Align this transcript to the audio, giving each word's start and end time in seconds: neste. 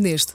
neste. 0.00 0.32